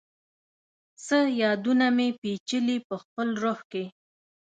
[1.05, 3.83] څه یادونه مي، پیچلي پخپل روح کي